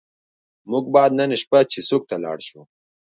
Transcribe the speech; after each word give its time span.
موږ 0.71 0.85
باید 0.95 1.11
نن 1.19 1.31
شپه 1.41 1.59
چیسوک 1.71 2.03
ته 2.09 2.15
لاړ 2.23 2.37
شو. 2.47 2.61